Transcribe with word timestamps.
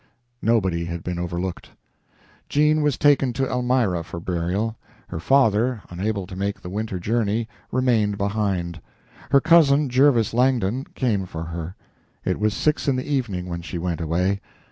Nobody 0.41 0.85
had 0.85 1.03
been 1.03 1.19
overlooked. 1.19 1.69
Jean 2.49 2.81
was 2.81 2.97
taken 2.97 3.33
to 3.33 3.47
Elmira 3.47 4.03
for 4.03 4.19
burial. 4.19 4.75
Her 5.09 5.19
father, 5.19 5.83
unable 5.91 6.25
to 6.25 6.35
make 6.35 6.59
the 6.59 6.71
winter 6.71 6.97
journey, 6.97 7.47
remained 7.71 8.17
behind. 8.17 8.81
Her 9.29 9.39
cousin, 9.39 9.89
Jervis 9.89 10.33
Langdon, 10.33 10.85
came 10.95 11.27
for 11.27 11.43
her. 11.43 11.75
It 12.25 12.39
was 12.39 12.55
six 12.55 12.87
in 12.87 12.95
the 12.95 13.05
evening 13.07 13.45
when 13.45 13.61
she 13.61 13.77
went 13.77 14.01
away. 14.01 14.41